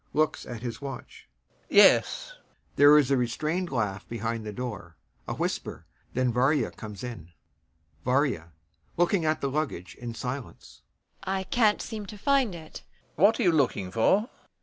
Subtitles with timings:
[0.13, 1.29] [Looks at his watch]
[1.69, 2.33] Yes....
[2.75, 5.85] [There is a restrained laugh behind the door, a whisper,
[6.15, 7.29] then VARYA comes in.]
[8.03, 8.49] VARYA.
[8.97, 10.81] [Looking at the luggage in silence]
[11.23, 12.81] I can't seem to find it....
[13.19, 13.23] LOPAKHIN.
[13.23, 14.21] What are you looking for?
[14.21, 14.29] VARYA.